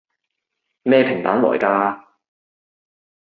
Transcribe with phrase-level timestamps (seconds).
[0.81, 2.05] 咩平板來㗎？